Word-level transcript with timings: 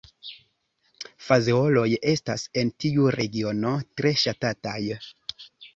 Fazeoloj 1.25 1.85
estas 2.15 2.47
en 2.63 2.73
tiu 2.85 3.07
regiono 3.19 3.77
tre 4.01 4.17
ŝatataj. 4.27 4.79